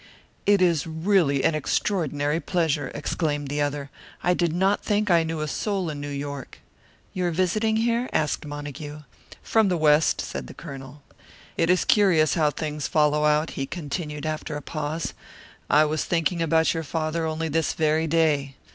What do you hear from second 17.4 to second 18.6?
this very day.